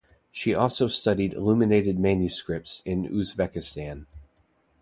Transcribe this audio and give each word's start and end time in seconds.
She 0.31 0.55
also 0.55 0.87
studied 0.87 1.35
illuminated 1.35 1.99
manuscripts 1.99 2.81
in 2.87 3.07
Uzbekistan. 3.07 4.07